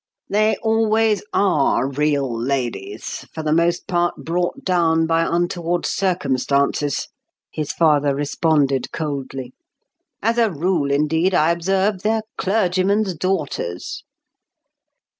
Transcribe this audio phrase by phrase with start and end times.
[0.29, 7.07] "They always are real ladies—for the most part brought down by untoward circumstances,"
[7.51, 9.53] his father responded coldly.
[10.23, 14.03] "As a rule, indeed, I observe, they're clergyman's daughters."